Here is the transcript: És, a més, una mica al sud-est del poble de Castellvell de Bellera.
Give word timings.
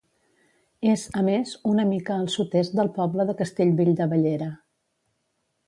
És, 0.93 1.03
a 1.21 1.21
més, 1.27 1.51
una 1.73 1.85
mica 1.91 2.15
al 2.17 2.25
sud-est 2.37 2.75
del 2.81 2.91
poble 2.97 3.29
de 3.31 3.37
Castellvell 3.43 3.93
de 4.01 4.09
Bellera. 4.15 4.49